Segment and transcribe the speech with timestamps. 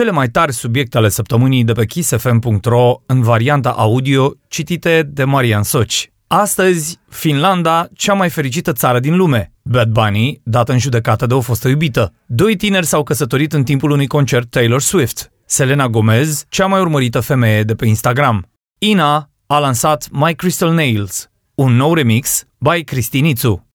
[0.00, 5.62] cele mai tari subiecte ale săptămânii de pe kissfm.ro în varianta audio citite de Marian
[5.62, 6.12] Soci.
[6.26, 9.52] Astăzi, Finlanda, cea mai fericită țară din lume.
[9.62, 12.14] Bad Bunny, dat în judecată de o fostă iubită.
[12.26, 15.32] Doi tineri s-au căsătorit în timpul unui concert Taylor Swift.
[15.44, 18.48] Selena Gomez, cea mai urmărită femeie de pe Instagram.
[18.78, 23.69] Ina a lansat My Crystal Nails, un nou remix by Cristinițu.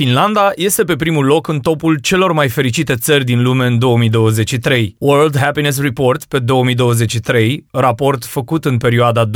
[0.00, 4.96] Finlanda este pe primul loc în topul celor mai fericite țări din lume în 2023.
[4.98, 9.30] World Happiness Report pe 2023, raport făcut în perioada 2020-2022,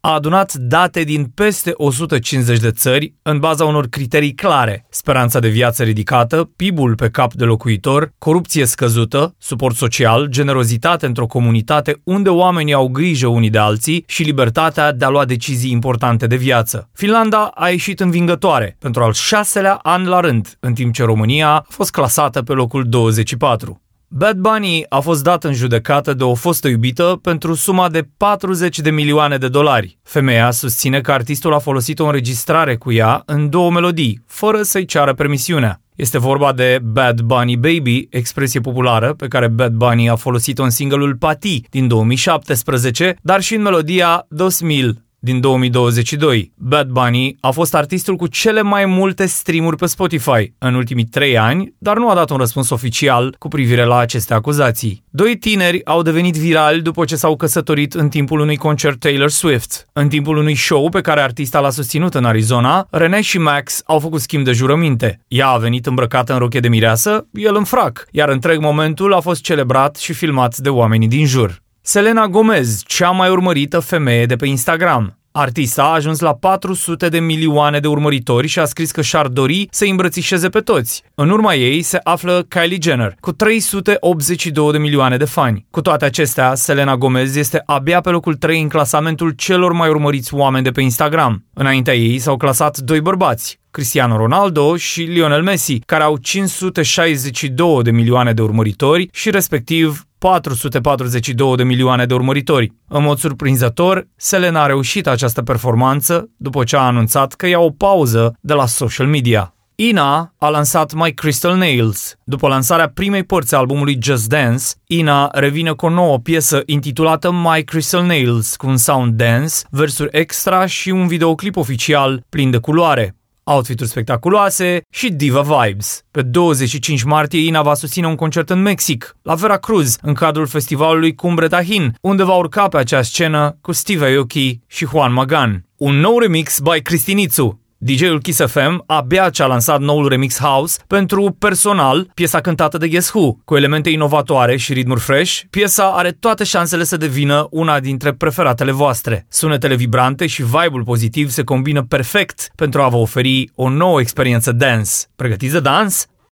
[0.00, 4.86] a adunat date din peste 150 de țări în baza unor criterii clare.
[4.90, 11.26] Speranța de viață ridicată, PIB-ul pe cap de locuitor, corupție scăzută, suport social, generozitate într-o
[11.26, 16.26] comunitate unde oamenii au grijă unii de alții și libertatea de a lua decizii importante
[16.26, 16.88] de viață.
[16.92, 21.48] Finlanda a ieșit învingătoare învingătoare pentru al șaselea an la rând, în timp ce România
[21.48, 23.80] a fost clasată pe locul 24.
[24.08, 28.78] Bad Bunny a fost dat în judecată de o fostă iubită pentru suma de 40
[28.78, 29.98] de milioane de dolari.
[30.02, 34.84] Femeia susține că artistul a folosit o înregistrare cu ea în două melodii, fără să-i
[34.84, 35.80] ceară permisiunea.
[35.94, 40.70] Este vorba de Bad Bunny Baby, expresie populară pe care Bad Bunny a folosit-o în
[40.70, 46.52] singurul Pati din 2017, dar și în melodia Dos Mil din 2022.
[46.56, 51.38] Bad Bunny a fost artistul cu cele mai multe streamuri pe Spotify în ultimii trei
[51.38, 55.04] ani, dar nu a dat un răspuns oficial cu privire la aceste acuzații.
[55.10, 59.86] Doi tineri au devenit virali după ce s-au căsătorit în timpul unui concert Taylor Swift.
[59.92, 63.98] În timpul unui show pe care artista l-a susținut în Arizona, René și Max au
[63.98, 65.20] făcut schimb de jurăminte.
[65.28, 69.20] Ea a venit îmbrăcată în roche de mireasă, el în frac, iar întreg momentul a
[69.20, 71.64] fost celebrat și filmat de oamenii din jur.
[71.88, 75.18] Selena Gomez, cea mai urmărită femeie de pe Instagram.
[75.32, 79.68] Artista a ajuns la 400 de milioane de urmăritori și a scris că și-ar dori
[79.70, 81.02] să îmbrățișeze pe toți.
[81.14, 85.66] În urma ei se află Kylie Jenner, cu 382 de milioane de fani.
[85.70, 90.34] Cu toate acestea, Selena Gomez este abia pe locul 3 în clasamentul celor mai urmăriți
[90.34, 91.44] oameni de pe Instagram.
[91.54, 97.90] Înaintea ei s-au clasat doi bărbați, Cristiano Ronaldo și Lionel Messi, care au 562 de
[97.90, 102.72] milioane de urmăritori și respectiv 442 de milioane de urmăritori.
[102.88, 107.70] În mod surprinzător, Selena a reușit această performanță după ce a anunțat că ia o
[107.70, 109.54] pauză de la social media.
[109.74, 112.14] Ina a lansat My Crystal Nails.
[112.24, 117.32] După lansarea primei părți a albumului Just Dance, Ina revine cu o nouă piesă intitulată
[117.32, 122.58] My Crystal Nails, cu un sound dance, versuri extra și un videoclip oficial plin de
[122.58, 123.16] culoare
[123.48, 126.02] outfituri spectaculoase și diva vibes.
[126.10, 131.14] Pe 25 martie, Ina va susține un concert în Mexic, la Veracruz, în cadrul festivalului
[131.14, 135.64] Cumbre Tahin, unde va urca pe acea scenă cu Steve Aoki și Juan Magan.
[135.76, 140.78] Un nou remix by Cristinițu, DJ-ul Kiss FM abia ce a lansat noul remix house
[140.86, 143.32] pentru Personal, piesa cântată de Guess Who.
[143.44, 148.72] Cu elemente inovatoare și ritmuri fresh, piesa are toate șansele să devină una dintre preferatele
[148.72, 149.26] voastre.
[149.28, 154.52] Sunetele vibrante și vibe-ul pozitiv se combină perfect pentru a vă oferi o nouă experiență
[154.52, 154.90] dance.
[155.16, 156.06] Pregătiți de dans?